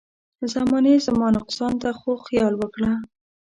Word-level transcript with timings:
زمانې 0.53 0.93
زما 1.05 1.27
نقصان 1.37 1.73
ته 1.81 1.89
خو 1.99 2.11
خيال 2.25 2.53
وکړه. 2.57 2.91